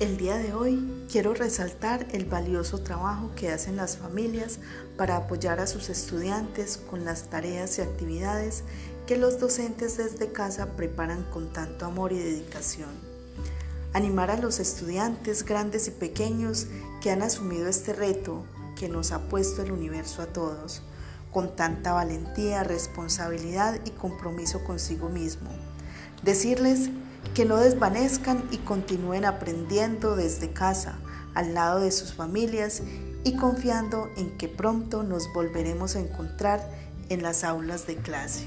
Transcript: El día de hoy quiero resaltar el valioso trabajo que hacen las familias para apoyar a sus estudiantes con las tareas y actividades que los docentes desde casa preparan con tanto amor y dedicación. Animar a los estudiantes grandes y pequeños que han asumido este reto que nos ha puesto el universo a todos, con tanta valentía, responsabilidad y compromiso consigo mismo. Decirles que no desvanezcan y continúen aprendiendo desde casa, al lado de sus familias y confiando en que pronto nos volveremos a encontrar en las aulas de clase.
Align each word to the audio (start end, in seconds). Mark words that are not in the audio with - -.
El 0.00 0.16
día 0.16 0.38
de 0.38 0.52
hoy 0.52 1.06
quiero 1.08 1.34
resaltar 1.34 2.08
el 2.10 2.24
valioso 2.24 2.80
trabajo 2.80 3.30
que 3.36 3.52
hacen 3.52 3.76
las 3.76 3.96
familias 3.96 4.58
para 4.96 5.16
apoyar 5.16 5.60
a 5.60 5.68
sus 5.68 5.88
estudiantes 5.88 6.78
con 6.78 7.04
las 7.04 7.30
tareas 7.30 7.78
y 7.78 7.82
actividades 7.82 8.64
que 9.06 9.16
los 9.16 9.38
docentes 9.38 9.96
desde 9.96 10.32
casa 10.32 10.74
preparan 10.74 11.22
con 11.30 11.52
tanto 11.52 11.86
amor 11.86 12.12
y 12.12 12.18
dedicación. 12.18 12.90
Animar 13.92 14.32
a 14.32 14.36
los 14.36 14.58
estudiantes 14.58 15.44
grandes 15.44 15.86
y 15.86 15.92
pequeños 15.92 16.66
que 17.00 17.12
han 17.12 17.22
asumido 17.22 17.68
este 17.68 17.92
reto 17.92 18.44
que 18.74 18.88
nos 18.88 19.12
ha 19.12 19.28
puesto 19.28 19.62
el 19.62 19.70
universo 19.70 20.22
a 20.22 20.26
todos, 20.26 20.82
con 21.30 21.54
tanta 21.54 21.92
valentía, 21.92 22.64
responsabilidad 22.64 23.78
y 23.84 23.90
compromiso 23.90 24.64
consigo 24.64 25.08
mismo. 25.08 25.50
Decirles 26.24 26.90
que 27.34 27.44
no 27.44 27.56
desvanezcan 27.56 28.44
y 28.50 28.58
continúen 28.58 29.24
aprendiendo 29.24 30.16
desde 30.16 30.50
casa, 30.52 30.98
al 31.34 31.54
lado 31.54 31.80
de 31.80 31.90
sus 31.90 32.14
familias 32.14 32.82
y 33.24 33.36
confiando 33.36 34.08
en 34.16 34.36
que 34.36 34.48
pronto 34.48 35.02
nos 35.02 35.32
volveremos 35.32 35.96
a 35.96 36.00
encontrar 36.00 36.68
en 37.08 37.22
las 37.22 37.44
aulas 37.44 37.86
de 37.86 37.96
clase. 37.96 38.46